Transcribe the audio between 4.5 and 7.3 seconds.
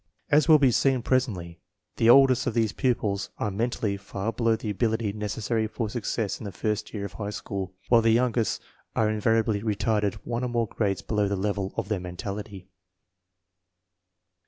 the ability necessary for success in the first year of high